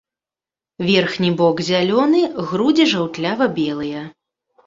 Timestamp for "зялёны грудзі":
1.67-2.87